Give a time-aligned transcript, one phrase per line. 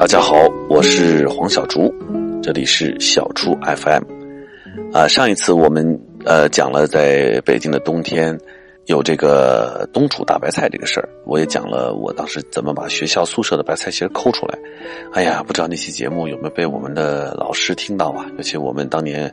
[0.00, 0.34] 大家好，
[0.70, 1.94] 我是黄小竹，
[2.42, 4.02] 这里是小竹 FM。
[4.94, 8.34] 啊，上一次我们呃讲了在北京的冬天
[8.86, 14.58] 有这个冬储大白菜这个事儿，我也讲了我当时怎么把学校宿舍的白菜芯抠出来。
[15.12, 18.24] 哎呀，不知道那期节目有没有被我们的老师听到啊？
[18.38, 19.30] 尤其我们当年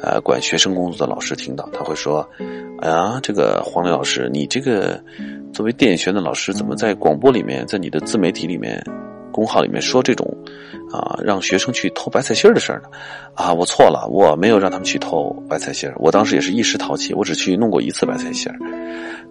[0.00, 2.26] 呃管学生工作的老师听到，他会说
[2.80, 4.98] ：“哎呀，这个黄磊老师，你这个
[5.52, 8.82] 作为电影学院的老师，怎么在广播里面，在你的自媒体里面？”
[9.36, 10.26] 公号里面说这种，
[10.90, 12.88] 啊，让学生去偷白菜心儿的事儿呢，
[13.34, 18.56] 啊，我错了，我没有让他们去偷白菜心儿，我当时也是一时淘气，我只去弄过一次白菜心儿，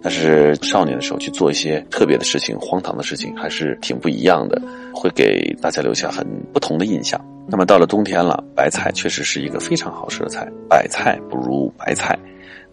[0.00, 4.62] 但是少年的时候去做一些特别的事情、荒唐的事情，还是挺不一样的，
[4.94, 7.20] 会给大家留下很不同的印象。
[7.48, 12.16] 那么到了冬天了，白菜确实是一个非常好吃的菜，百菜不如白菜。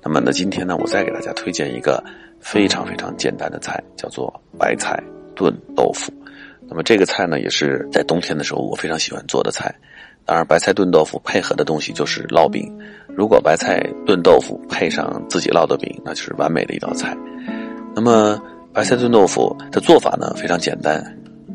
[0.04, 2.04] 那么呢，今天呢，我再给大家推荐一个
[2.40, 5.02] 非常非常简单的菜，叫做白菜
[5.36, 6.13] 炖豆腐。
[6.73, 9.71] 那么这个菜呢，也是在冬天的时候我非常喜欢做的菜。
[10.26, 12.68] 当然，白菜炖豆腐配合的东西就是烙饼。
[13.16, 17.16] 如果白菜炖豆腐配上自己烙的饼，那就是完美的一道菜。
[17.94, 18.41] 那么
[18.74, 20.99] 白菜炖豆腐的做法呢，非常简单。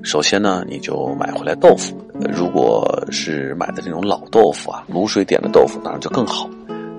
[0.04, 2.00] 首先呢，你就买回来豆腐。
[2.30, 6.48] 如果是买的这种老豆腐啊，卤水点的豆腐，当然就更好。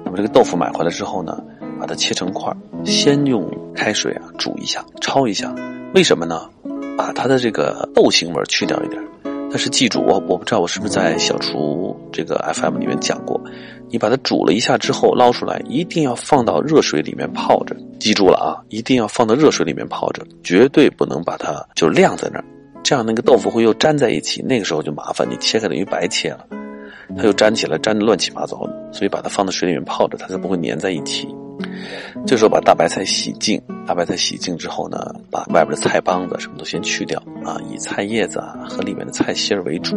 [0.04, 1.42] 那么这个豆腐买回来之后呢，
[1.80, 2.54] 把它切成块，
[2.84, 5.56] 先用开水啊煮一下，焯一下。
[5.94, 6.50] 为什么呢？
[7.10, 9.02] 把它的这个豆腥味去掉一点，
[9.50, 13.42] 但是记住，我我不知道我是不是在小厨这个 FM 里面讲过，
[13.90, 17.76] 你把它煮了一下之后捞出来，一定要放到热水里面泡着。
[18.00, 22.46] 记住了啊，一定要放到热水里面泡着，绝对不能把它就晾在那儿，
[22.84, 26.46] 这样那个豆腐会又粘在一起，那个时候就麻烦，你切开等于白切了，
[27.18, 28.90] 它又粘起来，粘的乱七八糟的。
[28.94, 31.28] 所以把它放到水里面泡着，它才不会粘在一起。
[32.26, 34.98] 这时候把大白菜洗净，大白菜洗净之后呢，
[35.32, 39.96] 把外边的菜帮子什么都先去掉啊，以菜叶子啊和里面的菜心儿为主。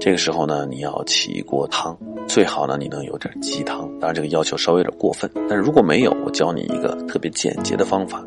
[0.00, 5.30] 这个时候呢，你要起一锅汤，最好呢你能有点鸡汤，当然这个要求稍微有点过分。
[5.48, 8.22] 但是如果没有，我教你一个特别简洁的方法。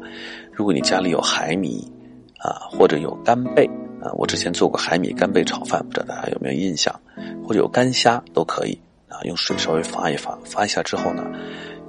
[0.52, 1.86] 如果你家里有海米
[2.40, 3.66] 啊，或者有干贝
[4.02, 6.94] 啊，我之前做过海米干贝炒饭，不知道大家有没有印象？
[7.46, 11.24] 或者有干虾都可以啊，用水稍微发一发，发一下之后呢。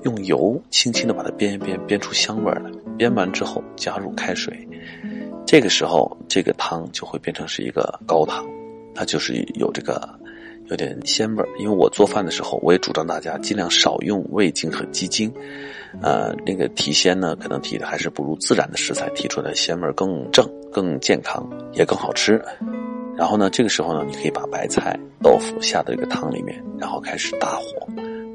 [0.04, 2.70] 用油轻轻的把它煸一煸，煸出香味来。
[2.98, 4.69] 煸完之后加入开水，
[5.47, 8.44] 这个时候这个汤就会变成是一个高汤，
[8.94, 10.09] 它就是有这个
[10.66, 11.48] 有点鲜味儿。
[11.59, 15.32] 因为我做饭的时候，我也主张大家尽量少用味精和鸡精，
[16.03, 22.42] 呃，那个提鲜呢，可能提的还是不如自然的食材提出来的鲜味儿更正、更健康，也更好吃。
[23.16, 27.86] 然后呢，这个时候呢，你可以把白菜、豆腐下到这个汤里面，然后开始大火。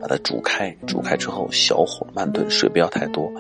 [0.04, 3.32] 把它煮开，煮开之后小火慢炖，水不要太多，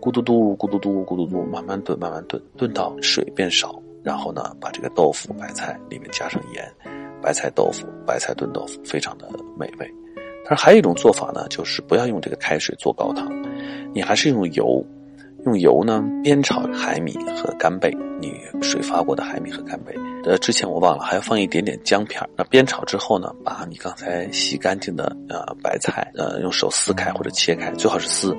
[0.00, 6.68] 咕嘟嘟咕嘟嘟咕嘟嘟，慢慢炖，慢慢炖，炖到水变少，然后呢，把这个豆腐、白菜里面加上盐，
[7.22, 9.88] 白菜豆腐、白菜炖豆腐，非常的美味。
[10.44, 13.30] 但是还有一种做法呢，就是不要用这个开水做高汤，
[13.94, 14.84] 你还是用油。
[15.48, 19.94] 用油呢煸炒海米和干贝，你水发过的海米和干贝。
[20.24, 28.36] 呃，之前我忘了还要放一点点姜片那煸炒之后呢，把你刚才洗干净的呃白菜呃用手撕开或者切开，最好是撕，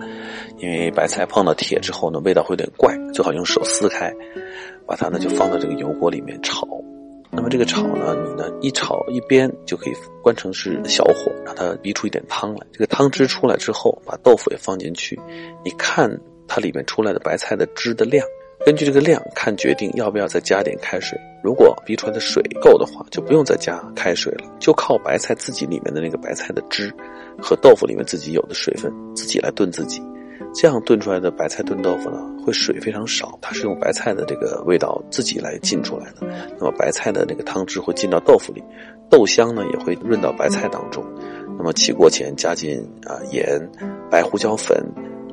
[0.60, 4.14] 因为白菜碰到铁之后呢味道会有点怪，最好用手撕开，
[4.86, 6.68] 把它呢就放到这个油锅里面炒。
[7.32, 12.68] 那么这个炒呢，你呢一炒一煸就可以关成是小火，让它逼出一点汤来。
[12.72, 15.20] 这个汤汁出来之后，把豆腐也放进去，
[15.66, 16.08] 你看。
[16.50, 18.26] 它里面出来的白菜的汁的量，
[18.66, 21.18] 根据这个量看决定要不要再加点开水。
[21.42, 26.94] 如果逼出来的水够的话，就不用再加开水了，就靠白菜自己里面的那个白菜的汁
[27.42, 30.02] 和豆腐里面自己有的水分自己来炖自己。
[30.54, 36.28] 这样炖出来的白菜炖豆腐呢，会水非常少，它是用白菜的这个味道自己来浸出来的。
[36.58, 38.64] 那么白菜的那个汤汁会浸到豆腐里，
[39.10, 41.06] 豆香呢也会润到白菜当中。
[41.58, 43.46] 那么起锅前加进啊盐、
[44.10, 44.84] 白胡椒粉。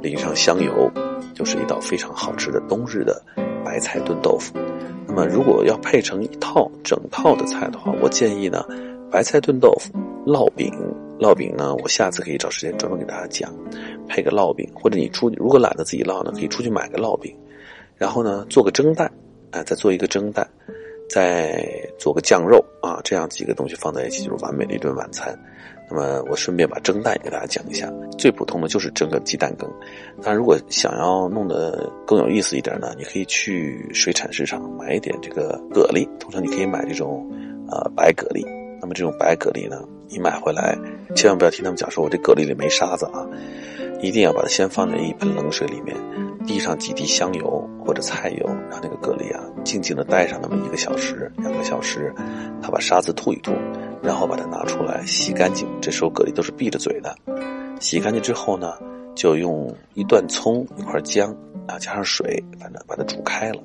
[0.02, 0.90] 淋上香油，
[1.34, 3.22] 就是一道非常好吃的冬日的
[3.64, 4.54] 白菜炖豆腐。
[5.08, 8.64] 那么，如果要配成一套整套的菜的话，我建议呢，
[9.10, 9.92] 白菜炖豆腐、
[10.26, 10.72] 烙饼。
[11.18, 13.50] 烙饼呢，我下次可以找时间专门给大家讲，
[14.06, 17.34] 配个烙饼，或者你出如果懒得自己烙呢，可以出去买个烙饼，
[17.96, 19.10] 然后呢做个蒸蛋，
[19.50, 20.46] 啊，再做一个蒸蛋，
[21.08, 21.66] 再
[21.98, 25.34] 做个酱肉啊，这样几个东西放在一起就是完美的一顿晚餐。
[25.88, 29.70] 那么我顺便把蒸蛋给大家讲一下，最普通的就是蒸个鸡蛋羹。
[30.22, 37.24] 但如果想要弄得更有意思一点呢，你可以去水产市场买一点这个蛤蜊，通常你可以买这种
[37.70, 38.44] 呃白蛤蜊。
[38.80, 40.76] 那么这种白蛤蜊呢，你买回来
[41.14, 43.24] 千万不要听他们讲说我这蛤蜊里没沙子啊，
[44.02, 45.96] 一定要把它先放在一盆冷水里面，
[46.46, 52.14] 滴上几滴香油或者菜油，让那个蛤蜊啊静静的待上那么一个小时、两个小时，
[52.60, 53.52] 它把沙子吐一吐，
[54.02, 55.68] 然后把它拿出来洗干净。
[55.80, 57.14] 这时候蛤蜊都是闭着嘴的，
[57.80, 58.74] 洗干净之后呢，
[59.14, 61.32] 就用一段葱、一块姜
[61.66, 63.62] 啊，加上水，反正把它煮开了，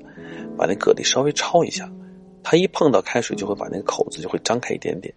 [0.56, 1.90] 把那蛤蜊稍微焯一下。
[2.44, 5.14] 它一碰到开水，就会把那个口子就会张开一点点，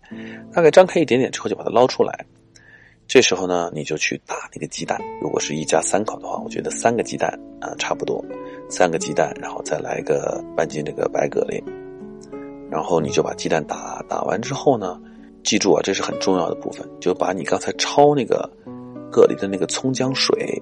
[0.54, 2.24] 大概张开一点点之后，就把它捞出来。
[3.08, 5.00] 这时候呢，你就去打那个鸡蛋。
[5.22, 7.30] 如果是一家三口的话，我觉得三个鸡蛋
[7.60, 8.24] 啊差不多，
[8.70, 11.64] 三个鸡蛋，然后再来个半斤这个白蛤蜊，
[12.70, 15.00] 然后你就把鸡蛋打打完之后呢，
[15.44, 18.50] 记住啊，这是很重要的部分，就把你刚才焯那个
[19.12, 20.62] 蛤蜊的那个葱姜水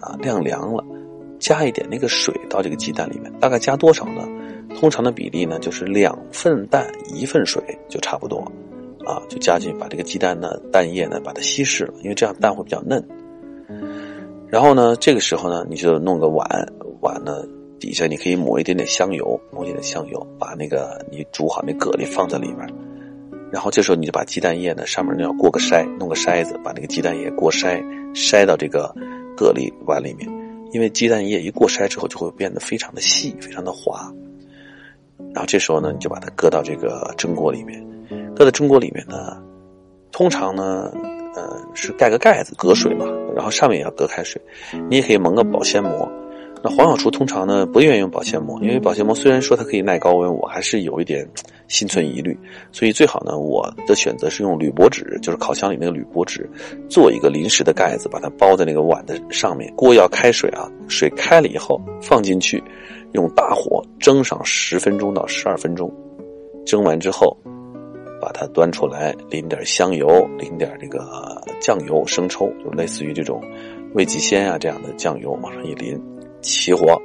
[0.00, 0.84] 啊晾凉了，
[1.38, 4.26] 加一点那个水到这个鸡蛋里面，大概加多少呢？
[4.76, 8.40] 通常的比例呢，就是两份蛋一份水就差不多，
[9.04, 13.06] 啊，就加进去把这个鸡蛋呢蛋液呢把它稀释了，因为这样蛋会比较嫩。
[14.48, 16.48] 然后呢，这个时候呢，你就弄个碗，
[17.00, 17.42] 碗呢
[17.78, 22.66] 底下你可以抹一点点香油，抹一点点香油，把那个你煮好那蛤蜊放在里面。
[23.52, 27.80] 然后这时候你就把鸡蛋液呢上面要过个筛，弄个筛子把那个鸡蛋液过筛，
[28.14, 28.92] 筛到这个
[29.36, 30.28] 蛤蜊碗里面，
[30.72, 34.12] 因为鸡蛋液一过筛之后就会变得非常的细，非常的滑。
[35.32, 37.84] 然后这时候呢，你就把它搁到这个蒸锅里面，
[38.34, 39.40] 搁在蒸锅里面呢，
[40.10, 40.90] 通常呢，
[41.36, 43.06] 呃，是盖个盖子隔水嘛，
[43.36, 44.40] 然后上面也要隔开水。
[44.88, 46.10] 你也可以蒙个保鲜膜。
[46.66, 51.28] 那黄小厨通常呢不愿意用保鲜膜，因为保鲜膜虽然说它可以耐高温，我还是有一点
[51.68, 52.34] 心存疑虑。
[52.72, 56.48] 所以最好呢，我的选择是用铝箔纸，就是烤箱里那个铝箔纸，
[56.88, 59.70] 做一个临时的盖子，把它包在那个碗的上面。
[59.76, 62.64] 锅要开水啊，水开了以后放进去。
[63.12, 65.92] 用大火蒸上十分钟到十二分钟，
[66.64, 67.36] 蒸完之后，
[68.20, 71.06] 把它端出来，淋点香油，淋点这个
[71.60, 73.40] 酱油、生抽，就类似于这种
[73.92, 75.96] 味极鲜啊这样的酱油，往上一淋，
[76.44, 77.00] 起火，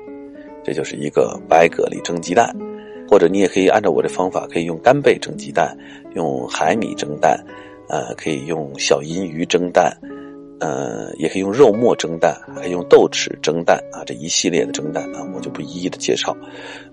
[0.63, 2.55] 这就是一个白蛤蜊蒸鸡蛋。
[3.09, 5.75] 或者你也可以按照我的方法，可以用干贝蒸鸡蛋，
[6.13, 7.43] 用海米蒸蛋，
[7.87, 9.91] 呃，可以用小银鱼蒸蛋。
[10.59, 16.35] 呃，也可以用肉末蒸蛋，还可以用豆豉蒸蛋啊，这一系列的蒸蛋啊，我就不一一的介绍。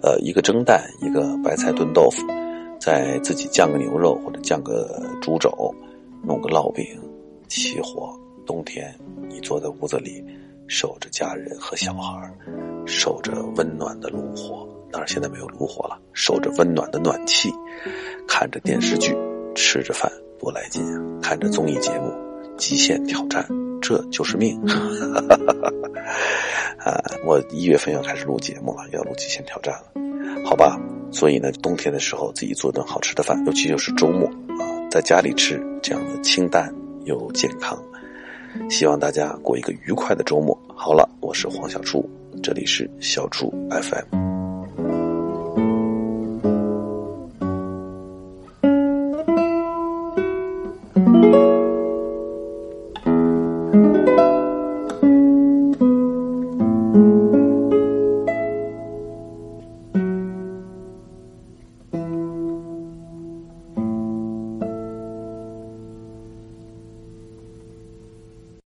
[0.01, 2.25] 呃，一个蒸蛋，一个白菜炖豆腐，
[2.81, 5.51] 再自己酱个牛肉或者酱个猪肘，
[6.23, 6.87] 弄个烙饼，
[7.49, 8.19] 起火。
[8.47, 8.95] 冬天
[9.29, 10.25] 你坐在屋子里，
[10.69, 12.33] 守着家人和小孩，
[12.87, 17.53] 守着温暖的炉火，当然现在没有炉火了，守着温暖的暖气，
[18.27, 19.17] 看着电视剧，
[19.55, 21.01] 吃着饭，多来劲啊！
[21.23, 22.13] 看着综艺节目。
[22.57, 23.47] 极限挑战，
[23.83, 24.59] 这就是命。
[26.81, 26.97] 啊，
[27.27, 29.93] 我一月份要开始录节目了，要录极限挑战了，
[30.43, 30.81] 好吧？
[31.13, 34.27] 所以呢，冬天的时候自己做顿好吃的饭，尤其又是周末
[34.59, 36.75] 啊，在家里吃这样的清淡
[37.05, 37.79] 又健康。
[38.69, 40.57] 希望大家过一个愉快的周末。
[40.75, 42.09] 好了我是黄小厨
[42.43, 44.27] 这里是小厨 fm